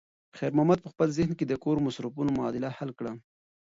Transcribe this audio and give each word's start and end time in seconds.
خیر 0.37 0.51
محمد 0.57 0.79
په 0.81 0.89
خپل 0.93 1.07
ذهن 1.17 1.31
کې 1.37 1.45
د 1.47 1.53
کور 1.63 1.75
د 1.79 1.85
مصرفونو 1.87 2.35
معادله 2.37 2.69
حل 2.77 2.91
کړه. 2.99 3.11